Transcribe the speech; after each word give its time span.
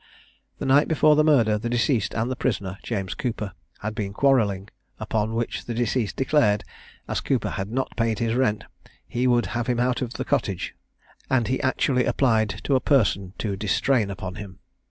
The 0.57 0.65
night 0.65 0.87
before 0.87 1.15
the 1.15 1.23
murder 1.23 1.59
the 1.59 1.69
deceased 1.69 2.15
and 2.15 2.31
the 2.31 2.35
prisoner, 2.35 2.79
James 2.81 3.13
Cooper, 3.13 3.51
had 3.81 3.93
been 3.93 4.13
quarrelling; 4.13 4.69
upon 4.99 5.35
which 5.35 5.65
the 5.65 5.75
deceased 5.75 6.15
declared, 6.15 6.63
as 7.07 7.21
Cooper 7.21 7.51
had 7.51 7.69
not 7.69 7.95
paid 7.95 8.17
his 8.17 8.33
rent, 8.33 8.63
he 9.07 9.27
would 9.27 9.45
have 9.53 9.67
him 9.67 9.79
out 9.79 10.01
of 10.01 10.13
the 10.13 10.25
cottage; 10.25 10.73
and 11.29 11.49
he 11.49 11.61
actually 11.61 12.05
applied 12.05 12.49
to 12.63 12.73
a 12.75 12.79
person 12.79 13.33
to 13.37 13.55
distrain 13.55 14.09
upon 14.09 14.33
him. 14.41 14.57